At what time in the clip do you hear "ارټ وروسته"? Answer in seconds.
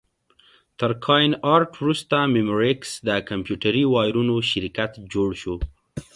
1.55-2.15